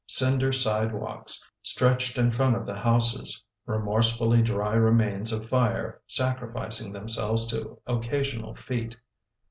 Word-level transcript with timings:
Cinder 0.07 0.51
side 0.51 0.95
walks 0.95 1.45
stretched 1.61 2.17
in 2.17 2.31
front 2.31 2.55
of 2.55 2.65
the 2.65 2.73
houses— 2.75 3.39
remorse 3.67 4.17
fully 4.17 4.41
dry 4.41 4.73
remains 4.73 5.31
of 5.31 5.47
fire, 5.47 6.01
sacrificing 6.07 6.91
themselves 6.91 7.45
to 7.49 7.79
occa 7.87 8.21
sional 8.21 8.57
feet. 8.57 8.97